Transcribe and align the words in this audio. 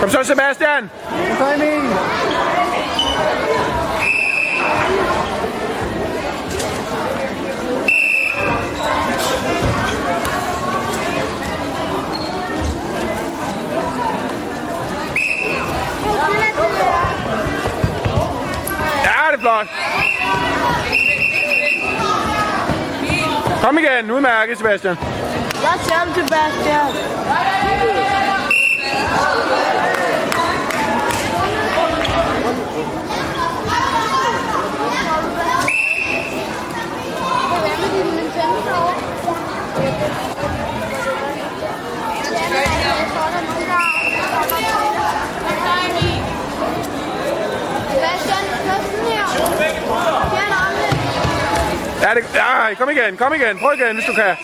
Kom 0.00 0.10
så, 0.10 0.24
Sebastian! 0.24 0.90
Så 1.38 1.44
Emil. 1.54 1.82
Ja, 19.04 19.30
det 19.30 19.34
er 19.34 19.40
flot. 19.40 19.66
Kom 23.62 23.78
igen, 23.78 24.10
udmærket, 24.10 24.58
Sebastian. 24.58 24.96
Godt 24.96 25.80
selv, 25.84 26.14
Sebastian. 26.14 27.17
Det, 52.22 52.34
ja, 52.34 52.74
kom 52.74 52.90
igen, 52.90 53.16
kom 53.16 53.34
igen. 53.34 53.58
Prøv 53.58 53.72
igen, 53.72 53.94
hvis 53.94 54.04
du 54.04 54.12
kan. 54.12 54.36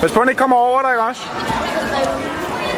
Pas 0.00 0.12
på, 0.12 0.20
han 0.20 0.28
ikke 0.28 0.38
kommer 0.38 0.56
over 0.56 0.82
dig, 0.82 0.90
ikke 0.90 1.02
også? 1.02 1.22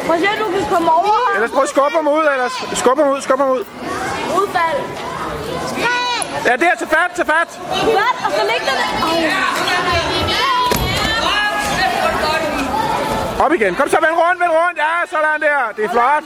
Prøv 0.05 0.15
at 0.15 0.21
se, 0.21 0.27
du 0.39 0.51
kan 0.51 0.65
komme 0.69 0.91
over 0.91 1.15
her. 1.27 1.35
Ellers 1.35 1.51
prøv 1.51 1.63
at 1.63 1.69
skubbe 1.69 1.95
ham 1.95 2.07
ud, 2.07 2.25
ellers. 2.33 2.79
Skub 2.79 2.97
ham 2.97 3.09
ud, 3.09 3.21
skub 3.21 3.39
ham 3.39 3.49
ud. 3.49 3.63
Udfald. 4.39 4.79
Ja, 6.45 6.55
der, 6.55 6.75
tag 6.79 6.87
fat, 6.87 7.11
tag 7.15 7.25
fat. 7.25 7.59
Hvad? 7.83 8.11
Og 8.25 8.31
så 8.37 8.41
ligger 8.51 8.73
det. 8.79 8.87
Op 13.39 13.53
igen. 13.53 13.75
Kom 13.75 13.89
så, 13.89 13.97
vend 14.01 14.17
rundt, 14.23 14.39
vend 14.41 14.51
rundt. 14.51 14.77
Ja, 14.77 14.93
sådan 15.09 15.41
der. 15.41 15.73
Det 15.75 15.85
er 15.85 15.89
flot. 15.89 16.23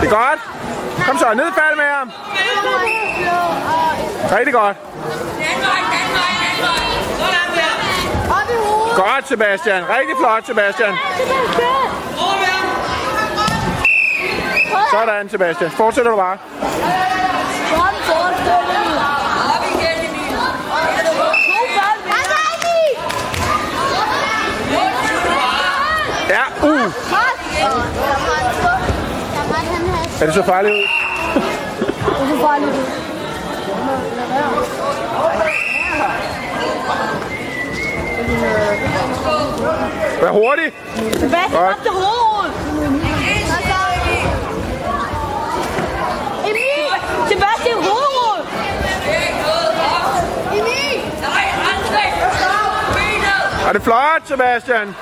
Det 0.00 0.06
er 0.06 0.10
godt. 0.10 0.40
Kom 1.06 1.18
så, 1.18 1.34
nedfald 1.34 1.76
med 1.76 1.84
ham. 1.84 2.10
Rigtig 4.38 4.54
godt. 4.54 4.76
Godt, 8.96 9.28
Sebastian. 9.28 9.84
Rigtig 9.88 10.16
flot, 10.18 10.46
Sebastian. 10.46 10.94
Sådan, 14.90 15.28
Sebastian. 15.28 15.70
Fortsætter 15.70 16.10
du 16.10 16.16
bare. 16.16 16.38
Sådan, 17.70 18.00
fortsætter 18.08 18.58
du. 18.58 18.94
God 21.52 21.68
fald. 21.76 22.00
Ja, 26.28 26.42
uh. 26.62 26.92
Er 30.20 30.26
det 30.26 30.34
så 30.34 30.42
farligt 30.42 30.74
ud? 30.74 30.78
Det 30.78 32.22
er 32.22 32.36
så 32.36 32.40
farligt 32.40 32.70
ud. 32.70 32.84
Vær 40.22 40.30
hurtig. 40.30 40.72
Sebastian, 41.12 41.50
Godt. 41.50 41.76
op 41.76 41.82
til 41.82 41.90
hovedet. 41.90 42.52
Emil! 46.48 46.90
Sebastian, 47.28 47.76
hovedet! 47.88 48.48
Emil! 50.52 51.00
Er 53.68 53.72
det 53.72 53.82
flot, 53.82 54.22
Sebastian? 54.24 54.94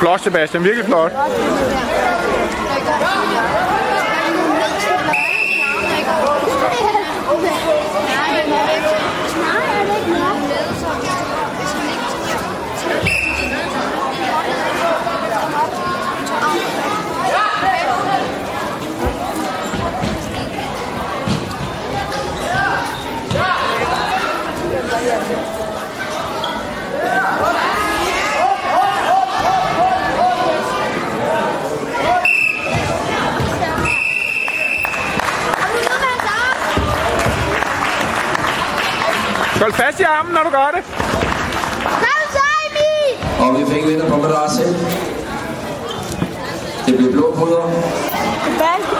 Flot, 0.00 0.20
Sebastian. 0.20 0.64
Virkelig 0.64 0.84
flot. 0.84 1.12
Hold 39.60 39.72
fast 39.72 40.00
i 40.00 40.02
armen, 40.02 40.34
når 40.34 40.42
du 40.42 40.50
gør 40.50 40.70
det. 40.76 40.82
Og 43.40 43.48
vi 43.58 43.62
fik 43.74 43.86
vinder 43.88 44.08
på 44.10 44.16
madrasse. 44.16 44.62
Det 46.86 46.96
blev 46.98 47.12
blå 47.12 47.34
puder. 47.38 47.62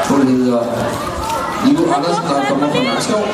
Hun 0.09 0.27
hedder 0.29 0.61
Ivo 1.69 1.85
Andersen, 1.97 2.25
der 2.31 2.45
kommer 2.49 2.69
fra 2.73 2.83
Nakskov. 2.83 3.25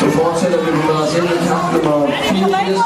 Så 0.00 0.06
fortsætter 0.18 0.58
vi 0.64 0.70
på 0.70 0.92
madrasse 0.92 1.22
med 1.22 1.38
kamp 1.48 1.72
nummer 1.84 2.06
84. 2.22 2.78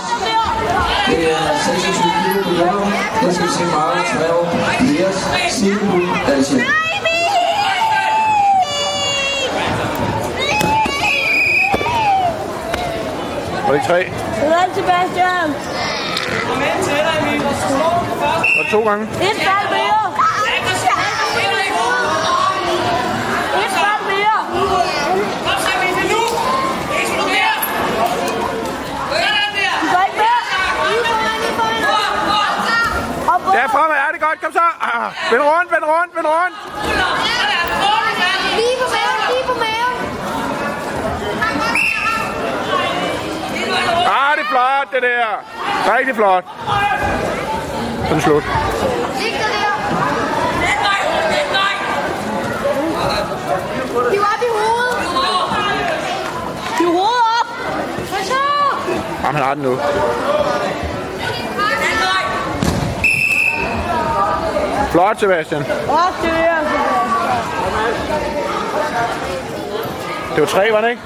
Det 1.06 1.32
er 1.32 1.42
26 1.64 2.12
kilo 2.22 2.42
på 2.44 2.50
jorden. 2.60 2.92
Der 3.22 3.32
skal 3.32 3.48
se 3.48 3.64
meget 3.64 4.04
træve. 4.12 4.42
Leas 4.80 5.16
Silbul 5.52 6.02
Asien. 6.38 6.85
Og 13.66 13.74
det 13.74 13.80
er 13.82 13.86
tre. 13.86 14.00
Sådan, 14.40 14.70
Sebastian. 14.74 15.48
Og 18.60 18.64
to 18.70 18.80
gange. 18.88 19.04
Et 19.04 19.38
fald 19.48 19.68
mere. 19.76 20.02
Et 23.64 23.72
fald 23.82 24.02
mere. 24.12 24.38
Du 29.82 29.86
går 29.92 30.02
ikke 30.06 30.18
mere. 30.18 30.40
Op, 33.28 33.40
op. 33.48 33.54
Ja, 33.54 33.66
fremad. 33.66 33.96
Ja, 34.02 34.06
det 34.12 34.22
er 34.22 34.26
godt. 34.28 34.40
Kom 34.42 34.52
så. 34.52 34.66
Ah, 34.80 35.06
vend 35.30 35.42
rundt, 35.42 35.68
vend 35.74 35.84
rundt, 35.92 36.10
vend 36.16 36.26
rundt. 36.26 36.56
Lige 38.58 38.76
på 38.82 38.86
maven, 38.94 39.20
lige 39.30 39.44
på 39.50 39.54
maven. 39.64 39.96
Ah, 44.18 44.32
det 45.00 45.10
er 45.10 45.16
flot, 45.16 45.20
der. 45.20 45.96
Rigtig 45.96 46.14
flot. 46.14 46.44
Så 48.04 48.10
er 48.10 48.14
det 48.14 48.22
slut. 48.22 48.42
Hiv 54.12 54.20
op 54.20 54.42
i 54.42 54.50
hovedet. 54.58 54.98
Hiv 56.78 56.86
hovedet 56.86 57.24
op. 57.40 57.46
Hvad 58.10 58.24
så? 58.24 58.34
Jamen, 59.22 59.34
han 59.34 59.42
har 59.42 59.54
den 59.54 59.62
nu. 59.62 59.78
Flot, 64.90 65.20
Sebastian. 65.20 65.62
Der, 65.62 66.14
Sebastian. 66.22 66.64
Det 70.34 70.40
var 70.40 70.46
tre, 70.46 70.72
var 70.72 70.80
det 70.80 70.90
ikke? 70.90 71.02